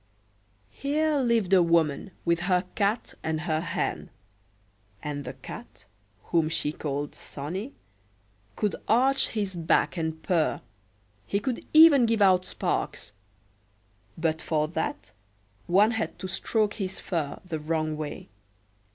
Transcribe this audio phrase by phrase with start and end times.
[0.71, 4.09] Here lived a woman, with her Cat and her Hen.
[5.03, 5.85] And the Cat,
[6.29, 7.75] whom she called Sonnie,
[8.55, 10.59] could arch his back and purr,
[11.27, 13.13] he could even give out sparks;
[14.17, 15.11] but for that
[15.67, 18.27] one had to stroke his fur the wrong way.